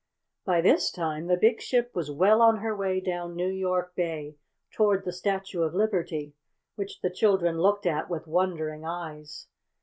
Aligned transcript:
By 0.45 0.61
this 0.61 0.89
time 0.89 1.27
the 1.27 1.37
big 1.37 1.61
ship 1.61 1.91
was 1.93 2.09
well 2.09 2.41
on 2.41 2.57
her 2.57 2.75
way 2.75 2.99
down 2.99 3.35
New 3.35 3.51
York 3.51 3.93
Bay 3.95 4.35
toward 4.71 5.05
the 5.05 5.11
Statue 5.11 5.61
of 5.61 5.75
Liberty, 5.75 6.33
which 6.73 7.01
the 7.01 7.11
children 7.11 7.59
looked 7.59 7.85
at 7.85 8.09
with 8.09 8.25
wondering 8.25 8.83
eyes. 8.83 9.45